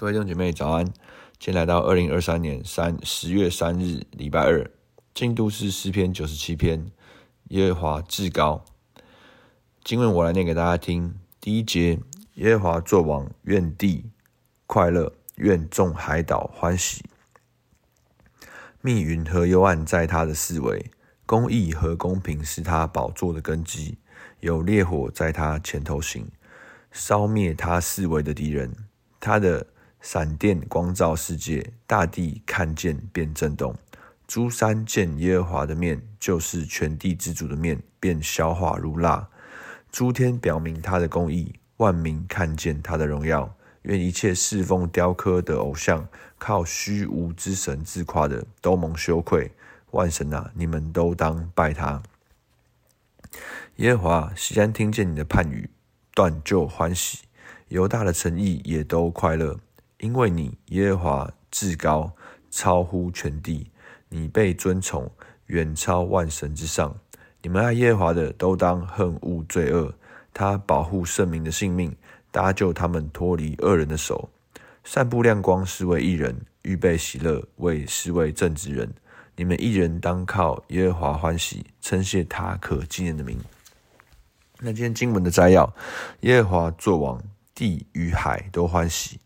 [0.00, 0.82] 各位弟兄姐妹早安，
[1.38, 4.70] 今天来到二零二三年三十月三日礼拜二，
[5.12, 6.90] 进度是诗篇九十七篇，
[7.48, 8.64] 耶和华至高。
[9.84, 11.14] 经文我来念给大家听。
[11.38, 11.98] 第一节，
[12.36, 14.06] 耶和华作王，愿地
[14.66, 17.04] 快乐，愿众海岛欢喜。
[18.80, 20.90] 密云和幽暗在他的四围，
[21.26, 23.98] 公义和公平是他宝座的根基，
[24.40, 26.26] 有烈火在他前头行，
[26.90, 28.74] 烧灭他四围的敌人，
[29.20, 29.66] 他的。
[30.00, 33.74] 闪电光照世界，大地看见便震动。
[34.26, 39.28] 诸山见耶和华的面，就是全地之主的面，便消化如蜡。
[39.90, 43.54] 诸天表明他的公义，万民看见他的荣耀。
[43.82, 46.06] 愿一切侍奉雕刻的偶像，
[46.38, 49.50] 靠虚无之神自夸的，都蒙羞愧。
[49.90, 52.02] 万神啊，你们都当拜他。
[53.76, 55.68] 耶和华，西安听见你的判语，
[56.14, 57.24] 断就欢喜；
[57.68, 59.58] 犹大的诚意也都快乐。
[60.00, 62.10] 因为你耶和华至高，
[62.50, 63.70] 超乎全地，
[64.08, 65.10] 你被尊崇，
[65.46, 66.94] 远超万神之上。
[67.42, 69.94] 你们爱耶和华的，都当恨恶罪恶。
[70.32, 71.94] 他保护圣民的性命，
[72.30, 74.28] 搭救他们脱离恶人的手。
[74.84, 78.90] 散布亮光是为一人，预备喜乐为是为正直人。
[79.36, 83.38] 你们一人当靠耶和华欢喜，称谢他可纪念的名。
[84.58, 85.70] 那今天经文的摘要：
[86.20, 87.22] 耶和华作王，
[87.54, 89.18] 地与海都欢喜。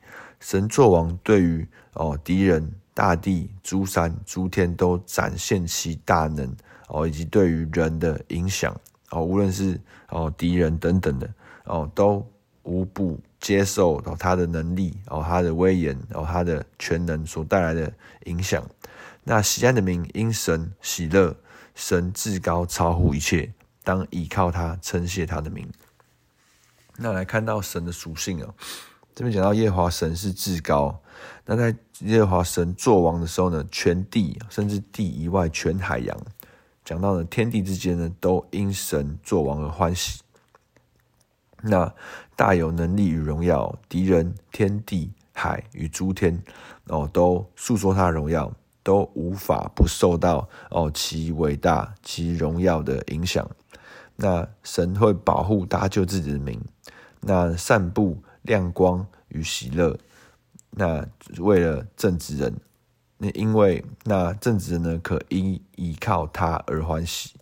[0.44, 6.54] 神作王，对于哦敌人、大地、诸山、诸天都展现其大能
[6.88, 8.78] 哦，以及对于人的影响
[9.08, 11.26] 哦，无论是哦敌人等等的
[11.64, 12.22] 哦，都
[12.62, 17.90] 无不接受哦他的能力哦，他的威严哦，他的全能所带来的
[18.26, 18.62] 影响。
[19.22, 21.34] 那锡安的名因神喜乐，
[21.74, 23.50] 神至高超乎一切，
[23.82, 25.66] 当倚靠他，称谢他的名。
[26.98, 28.54] 那来看到神的属性哦。
[29.14, 31.00] 这边讲到耶和华神是至高，
[31.46, 36.18] 那在耶和华神作王的时候呢，全地甚至地以外全海洋，
[36.84, 40.20] 讲到呢天地之间呢，都因神作王而欢喜。
[41.62, 41.94] 那
[42.34, 46.42] 大有能力与荣耀，敌人、天地、海与诸天
[46.88, 48.52] 哦，都述说他的荣耀，
[48.82, 53.48] 都无法不受到哦其伟大、其荣耀的影响。
[54.16, 56.60] 那神会保护搭救自己的民，
[57.20, 58.20] 那散布。
[58.44, 59.98] 亮光与喜乐，
[60.70, 61.06] 那
[61.38, 62.54] 为了正直人，
[63.18, 67.34] 那因为那正直人呢，可因依靠他而欢喜。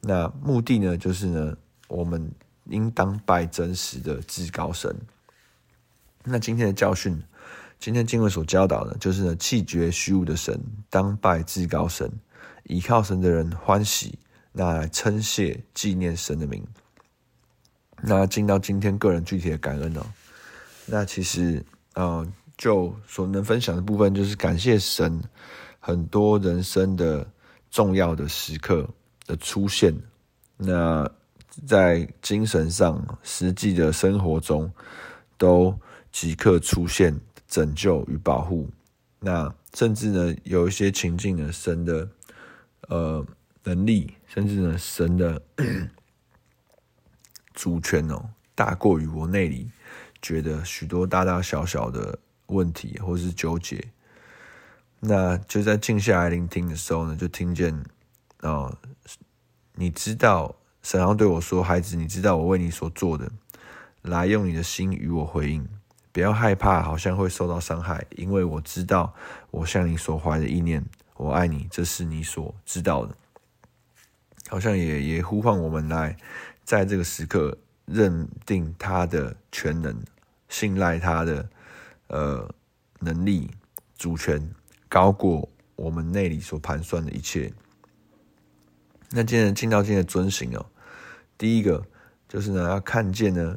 [0.00, 1.56] 那目的呢，就是呢，
[1.88, 2.30] 我们
[2.66, 4.94] 应当拜真实的至高神。
[6.24, 7.22] 那今天的教训，
[7.78, 10.60] 今天经文所教导的，就是呢，弃绝虚无的神，
[10.90, 12.10] 当拜至高神，
[12.64, 14.18] 依靠神的人欢喜，
[14.52, 16.64] 那称谢纪念神的名。
[18.00, 20.06] 那进到今天个人具体的感恩哦，
[20.86, 21.64] 那其实
[21.94, 22.26] 呃，
[22.56, 25.20] 就所能分享的部分就是感谢神，
[25.80, 27.26] 很多人生的
[27.70, 28.88] 重要的时刻
[29.26, 29.92] 的出现，
[30.56, 31.10] 那
[31.66, 34.70] 在精神上、实际的生活中
[35.36, 35.76] 都
[36.12, 38.68] 即刻出现拯救与保护。
[39.18, 42.08] 那甚至呢，有一些情境呢，神的
[42.88, 43.26] 呃
[43.64, 45.42] 能力，甚至呢，神的。
[47.58, 49.68] 主权哦，大过于我内里
[50.22, 53.88] 觉得许多大大小小的问题或是纠结，
[55.00, 57.84] 那就在静下来聆听的时候呢，就听见
[58.42, 58.78] 哦，
[59.74, 60.54] 你知道
[60.84, 63.28] 神要对我说：“孩子，你知道我为你所做的，
[64.02, 65.68] 来用你的心与我回应，
[66.12, 69.12] 不要害怕，好像会受到伤害，因为我知道
[69.50, 70.84] 我向你所怀的意念，
[71.16, 73.16] 我爱你，这是你所知道的。”
[74.48, 76.16] 好像也也呼唤我们来。
[76.68, 77.56] 在这个时刻，
[77.86, 79.98] 认定他的全能，
[80.50, 81.48] 信赖他的
[82.08, 82.54] 呃
[83.00, 83.50] 能力、
[83.96, 84.54] 主权，
[84.86, 87.50] 高过我们内里所盘算的一切。
[89.08, 90.66] 那今天进到今天的遵行哦，
[91.38, 91.82] 第一个
[92.28, 93.56] 就是呢，要看见呢，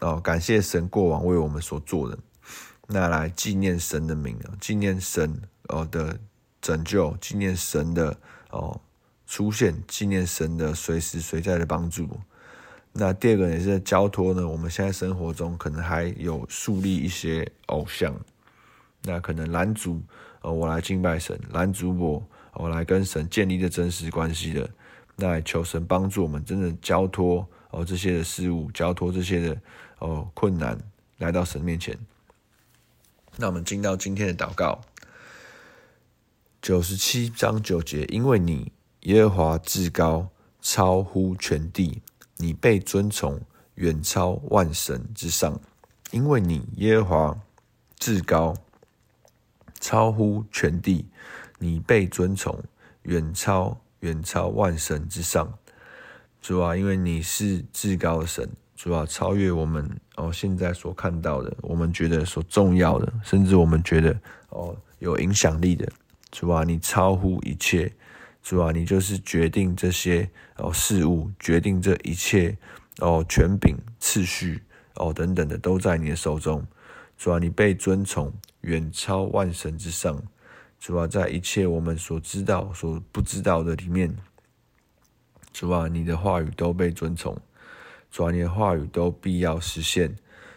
[0.00, 2.18] 哦，感谢神过往为我们所做的，
[2.86, 6.18] 那来纪念神的名啊，纪念神哦的
[6.62, 8.18] 拯救，纪念神的
[8.48, 8.80] 哦
[9.26, 12.08] 出现，纪念神的随时随在的帮助。
[12.92, 18.12] 那第二个也是交托呢，我们现在生活中可能还有树立一些偶像，
[19.02, 20.02] 那可能男主
[20.40, 24.68] 呃我来敬拜神，男主我我来跟神建立的真实关系的，
[25.14, 29.60] 那求神帮助我们真的交托哦这些的事物，交托这些的
[30.00, 30.76] 哦困难
[31.18, 31.96] 来到神面前。
[33.36, 34.80] 那我们进到今天的祷告，
[36.60, 40.30] 九十七章九节，因为你耶和华至高，
[40.60, 42.02] 超乎全地。
[42.38, 43.38] 你被尊崇，
[43.74, 45.60] 远超万神之上，
[46.10, 47.40] 因为你耶和华
[47.98, 48.54] 至高，
[49.80, 51.04] 超乎全地，
[51.58, 52.58] 你被尊崇，
[53.02, 55.52] 远超远超万神之上。
[56.40, 64.16] 主啊，因为你是至高的神，主啊，超越我们哦现在所看到的，我们觉得所重要的，甚至我们觉得
[64.50, 65.86] 哦有影响力的。
[66.30, 67.92] 主啊，你超乎一切，
[68.48, 72.56] 主啊，你就是决定这些哦事物，决定这一切
[72.96, 74.62] 哦权柄、次序
[74.94, 76.66] 哦等等的，都在你的手中。
[77.18, 80.18] 主啊，你被尊崇，远超万神之上。
[80.80, 84.16] 主啊，在一切我们所知道、所不知道的里面，
[85.52, 87.38] 主啊，你的话语都被尊崇。
[88.10, 90.16] 主啊，你的话语都必要实现。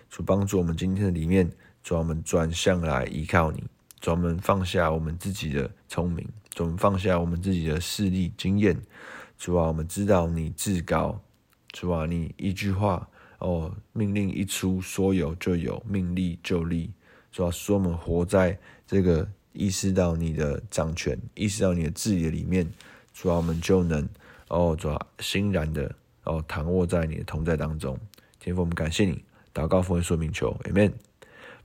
[0.09, 1.51] 主帮助我们今天的里面，
[1.83, 3.61] 主啊，我们转向来依靠你。
[4.01, 8.77] 专门放下我们自己的聪明，专门放下我们自己的势力经验。
[9.38, 11.21] 主啊，我们知道你至高。
[11.69, 13.07] 主啊，你一句话。
[13.39, 16.92] 哦，命令一出，说有就有，命立就立。
[17.31, 18.56] 主要说我们活在
[18.86, 22.71] 这个意识到你的掌权，意识到你的治理里面，
[23.15, 24.07] 主要我们就能
[24.50, 25.92] 哦，主要欣然的
[26.24, 27.98] 哦，躺卧在你的同在当中。
[28.39, 31.11] 天父，我们感谢你，祷告奉耶稣名求，Amen。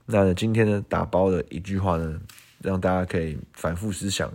[0.09, 2.19] 那，今天呢，打包的一句话呢，
[2.61, 4.31] 让大家可以反复思想，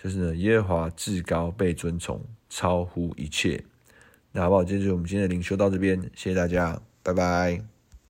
[0.00, 3.62] 就是呢，耶和华至高被尊崇，超乎一切。
[4.30, 4.62] 那好不好？
[4.62, 7.77] 这就是我们今天的灵修到这边，谢谢大家，拜拜。